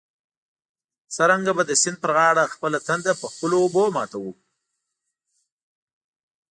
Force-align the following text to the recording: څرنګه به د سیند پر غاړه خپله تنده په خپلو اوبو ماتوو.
څرنګه 1.15 1.51
به 1.57 1.63
د 1.69 1.71
سیند 1.81 1.97
پر 2.03 2.11
غاړه 2.17 2.43
خپله 2.53 2.77
تنده 2.87 3.13
په 3.21 3.25
خپلو 3.33 3.55
اوبو 3.65 3.83
ماتوو. 3.95 4.33